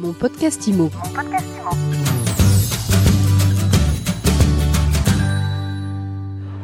[0.00, 0.90] Mon podcast IMO.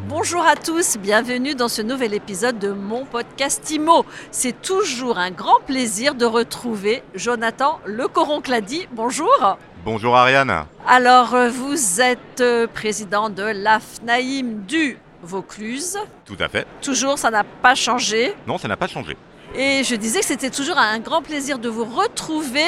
[0.08, 4.06] Bonjour à tous, bienvenue dans ce nouvel épisode de mon podcast IMO.
[4.30, 8.88] C'est toujours un grand plaisir de retrouver Jonathan Le Coron-Clady.
[8.92, 9.58] Bonjour.
[9.84, 10.64] Bonjour Ariane.
[10.86, 15.98] Alors, euh, vous êtes euh, président de l'AFNAIM du Vaucluse.
[16.24, 16.66] Tout à fait.
[16.80, 18.34] Toujours, ça n'a pas changé?
[18.46, 19.14] Non, ça n'a pas changé.
[19.58, 22.66] Et je disais que c'était toujours un grand plaisir de vous retrouver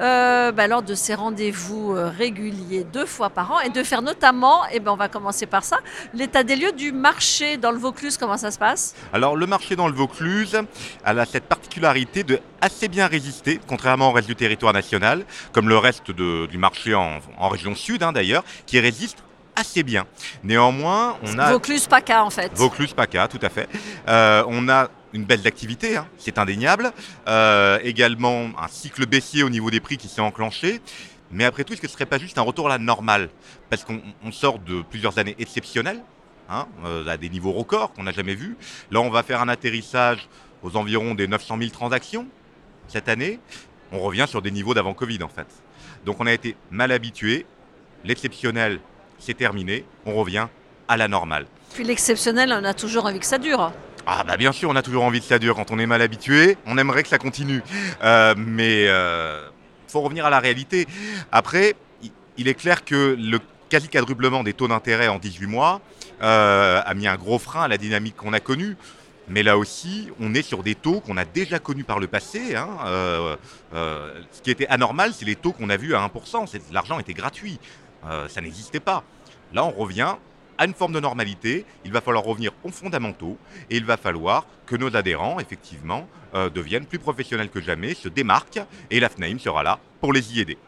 [0.00, 4.02] euh, bah, lors de ces rendez-vous euh, réguliers deux fois par an et de faire
[4.02, 5.78] notamment, et ben on va commencer par ça,
[6.12, 8.94] l'état des lieux du marché dans le Vaucluse, comment ça se passe?
[9.14, 10.60] Alors le marché dans le Vaucluse
[11.06, 15.70] elle a cette particularité de assez bien résister, contrairement au reste du territoire national, comme
[15.70, 19.18] le reste de- du marché en, en région sud hein, d'ailleurs, qui résiste
[19.58, 20.04] assez bien.
[20.44, 21.50] Néanmoins, on a...
[21.52, 22.52] Vaucluse PACA en fait.
[22.54, 23.66] Vaucluse PACA, tout à fait.
[24.06, 26.92] Euh, on a une baisse d'activité, hein, c'est indéniable.
[27.26, 30.80] Euh, également un cycle baissier au niveau des prix qui s'est enclenché.
[31.32, 33.30] Mais après tout, est-ce que ce ne serait pas juste un retour à la normale?
[33.68, 36.02] Parce qu'on on sort de plusieurs années exceptionnelles,
[36.48, 38.56] hein, euh, à des niveaux records qu'on n'a jamais vus.
[38.92, 40.28] Là, on va faire un atterrissage
[40.62, 42.26] aux environs des 900 000 transactions
[42.86, 43.40] cette année.
[43.90, 45.48] On revient sur des niveaux d'avant Covid, en fait.
[46.04, 47.46] Donc on a été mal habitué.
[48.04, 48.80] L'exceptionnel,
[49.18, 49.84] c'est terminé.
[50.04, 50.46] On revient
[50.86, 51.46] à la normale.
[51.74, 53.72] Puis l'exceptionnel, on a toujours envie que ça dure.
[54.06, 55.56] Ah bah bien sûr, on a toujours envie que ça dure.
[55.56, 57.62] Quand on est mal habitué, on aimerait que ça continue.
[58.04, 59.48] Euh, mais euh,
[59.88, 60.86] faut revenir à la réalité.
[61.32, 61.74] Après,
[62.36, 65.80] il est clair que le quasi quadruplement des taux d'intérêt en 18 mois
[66.22, 68.76] euh, a mis un gros frein à la dynamique qu'on a connue.
[69.28, 72.54] Mais là aussi, on est sur des taux qu'on a déjà connus par le passé.
[72.54, 72.68] hein.
[73.72, 76.46] Ce qui était anormal, c'est les taux qu'on a vus à 1%.
[76.46, 77.58] C'est- L'argent était gratuit.
[78.28, 79.02] Ça n'existait pas.
[79.52, 80.14] Là, on revient
[80.58, 81.64] à une forme de normalité.
[81.84, 83.36] Il va falloir revenir aux fondamentaux
[83.70, 88.08] et il va falloir que nos adhérents, effectivement, euh, deviennent plus professionnels que jamais, se
[88.08, 90.58] démarquent et la FNAIM sera là pour les y aider.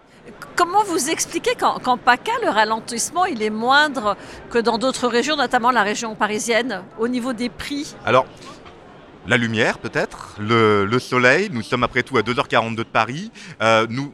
[0.56, 4.16] Comment vous expliquez qu'en PACA, le ralentissement, il est moindre
[4.50, 7.94] que dans d'autres régions, notamment la région parisienne, au niveau des prix?
[8.04, 8.27] Alors,
[9.27, 13.31] la lumière peut-être, le, le soleil, nous sommes après tout à 2h42 de Paris.
[13.60, 14.12] Euh, nous,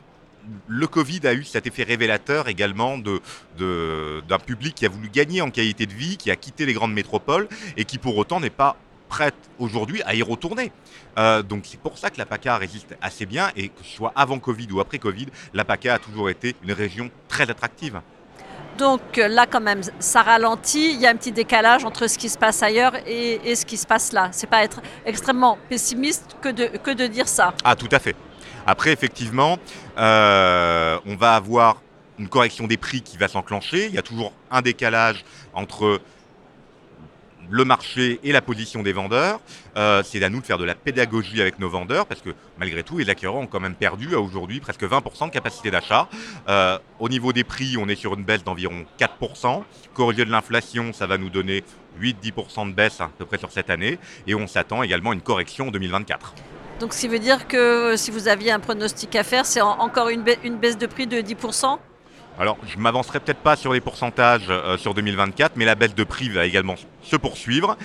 [0.69, 3.21] le Covid a eu cet effet révélateur également de-
[3.59, 6.72] de- d'un public qui a voulu gagner en qualité de vie, qui a quitté les
[6.75, 8.77] grandes métropoles et qui pour autant n'est pas
[9.09, 10.72] prête aujourd'hui à y retourner.
[11.19, 14.12] Euh, donc c'est pour ça que la PACA résiste assez bien et que ce soit
[14.16, 18.00] avant Covid ou après Covid, la PACA a toujours été une région très attractive.
[18.76, 20.94] Donc euh, là, quand même, ça ralentit.
[20.94, 23.65] Il y a un petit décalage entre ce qui se passe ailleurs et, et ce
[23.65, 24.31] qui se passe là.
[24.32, 27.55] C'est pas être extrêmement pessimiste que de, que de dire ça.
[27.62, 28.16] Ah, tout à fait.
[28.66, 29.58] Après, effectivement,
[29.98, 31.82] euh, on va avoir
[32.19, 33.86] une correction des prix qui va s'enclencher.
[33.86, 36.00] Il y a toujours un décalage entre
[37.50, 39.41] le marché et la position des vendeurs.
[39.76, 42.82] Euh, c'est à nous de faire de la pédagogie avec nos vendeurs parce que malgré
[42.82, 46.08] tout, les acquéreurs ont quand même perdu à aujourd'hui presque 20% de capacité d'achat.
[46.48, 49.62] Euh, au niveau des prix, on est sur une baisse d'environ 4%.
[49.92, 51.64] Corrigé de l'inflation, ça va nous donner
[52.00, 53.98] 8-10% de baisse à peu près sur cette année.
[54.26, 56.34] Et on s'attend également à une correction en 2024.
[56.84, 57.56] Donc, ce qui veut dire que
[57.94, 60.76] euh, si vous aviez un pronostic à faire, c'est en- encore une, ba- une baisse
[60.76, 61.78] de prix de 10%
[62.38, 66.04] Alors, je m'avancerai peut-être pas sur les pourcentages euh, sur 2024, mais la baisse de
[66.04, 67.78] prix va également se poursuivre.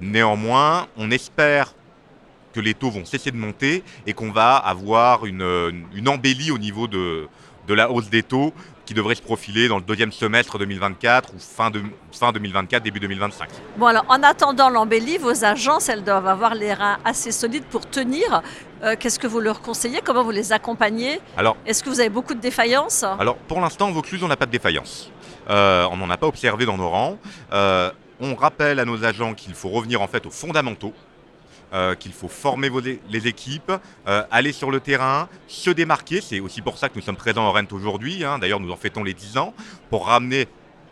[0.00, 1.74] Néanmoins, on espère
[2.54, 6.86] que les taux vont cesser de monter et qu'on va avoir une embellie au niveau
[6.88, 7.28] de,
[7.66, 8.52] de la hausse des taux
[8.84, 11.82] qui devrait se profiler dans le deuxième semestre 2024 ou fin, de,
[12.12, 13.48] fin 2024, début 2025.
[13.76, 17.88] Bon, alors, en attendant l'embellie, vos agences, elles doivent avoir les reins assez solides pour
[17.88, 18.42] tenir.
[18.84, 20.00] Euh, Qu'est-ce que vous leur conseillez?
[20.04, 21.20] Comment vous les accompagnez?
[21.36, 23.04] Alors, Est-ce que vous avez beaucoup de défaillances?
[23.18, 25.10] Alors pour l'instant, au Vaucluse, on n'a pas de défaillance.
[25.50, 27.18] Euh, on n'en a pas observé dans nos rangs.
[27.52, 27.90] Euh,
[28.20, 30.92] on rappelle à nos agents qu'il faut revenir en fait aux fondamentaux,
[31.72, 32.70] euh, qu'il faut former
[33.10, 33.72] les équipes,
[34.06, 36.20] euh, aller sur le terrain, se démarquer.
[36.20, 38.24] C'est aussi pour ça que nous sommes présents au Rent aujourd'hui.
[38.24, 38.38] hein.
[38.38, 39.54] D'ailleurs, nous en fêtons les 10 ans
[39.90, 40.46] pour ramener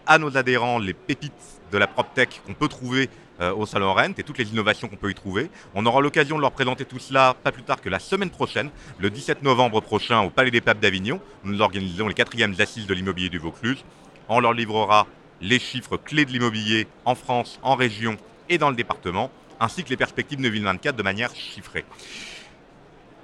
[0.07, 1.33] à nos adhérents les pépites
[1.73, 3.09] de la PropTech qu'on peut trouver
[3.41, 5.51] euh, au Salon Rent et toutes les innovations qu'on peut y trouver.
[5.75, 8.71] On aura l'occasion de leur présenter tout cela pas plus tard que la semaine prochaine,
[8.99, 11.21] le 17 novembre prochain au Palais des Papes d'Avignon.
[11.43, 13.85] Nous organisons les quatrièmes assises de l'immobilier du Vaucluse.
[14.29, 15.06] On leur livrera
[15.41, 18.17] les chiffres clés de l'immobilier en France, en région
[18.49, 19.31] et dans le département,
[19.61, 21.85] ainsi que les perspectives 2024 de manière chiffrée.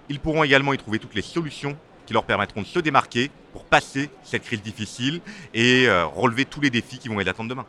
[0.08, 3.64] Ils pourront également y trouver toutes les solutions qui leur permettront de se démarquer pour
[3.64, 5.20] passer cette crise difficile
[5.54, 7.66] et euh, relever tous les défis qui vont les attendre demain.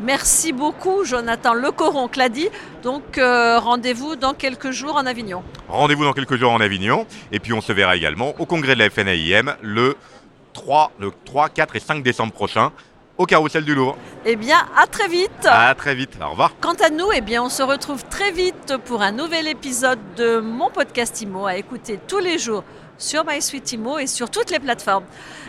[0.00, 2.48] Merci beaucoup, Jonathan Lecoron-Clady.
[2.84, 5.42] Donc, euh, rendez-vous dans quelques jours en Avignon.
[5.68, 8.78] Rendez-vous dans quelques jours en Avignon et puis on se verra également au congrès de
[8.78, 9.96] la FNAIM le
[10.52, 12.70] 3, le 3, 4 et 5 décembre prochain
[13.18, 13.96] au Carrousel du Louvre.
[14.24, 15.44] Eh bien, à très vite.
[15.44, 16.16] À très vite.
[16.24, 16.54] Au revoir.
[16.60, 20.38] Quant à nous, eh bien, on se retrouve très vite pour un nouvel épisode de
[20.38, 22.62] mon podcast IMO à écouter tous les jours
[22.96, 25.04] sur MySuite et sur toutes les plateformes.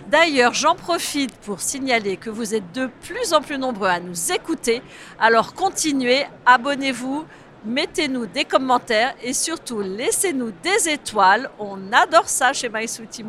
[0.08, 4.32] D'ailleurs, j'en profite pour signaler que vous êtes de plus en plus nombreux à nous
[4.32, 4.82] écouter.
[5.20, 7.26] Alors continuez, abonnez-vous,
[7.66, 11.50] mettez-nous des commentaires et surtout laissez-nous des étoiles.
[11.60, 13.24] On adore ça chez MySuite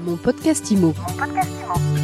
[0.00, 0.94] Mon podcast Imo.
[0.94, 2.03] Mon podcast Imo.